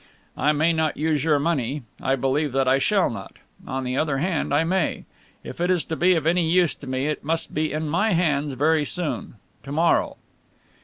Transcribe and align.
I 0.35 0.51
may 0.51 0.73
not 0.73 0.97
use 0.97 1.23
your 1.23 1.37
money 1.37 1.83
I 2.01 2.15
believe 2.15 2.53
that 2.53 2.67
I 2.67 2.79
shall 2.79 3.07
not. 3.11 3.35
On 3.67 3.83
the 3.83 3.97
other 3.97 4.17
hand, 4.17 4.51
I 4.51 4.63
may. 4.63 5.03
If 5.43 5.61
it 5.61 5.69
is 5.69 5.85
to 5.85 5.95
be 5.95 6.15
of 6.15 6.25
any 6.25 6.49
use 6.49 6.73
to 6.73 6.87
me 6.87 7.05
it 7.05 7.23
must 7.23 7.53
be 7.53 7.71
in 7.71 7.87
my 7.87 8.13
hands 8.13 8.53
very 8.53 8.83
soon 8.83 9.35
to 9.61 9.71
morrow." 9.71 10.17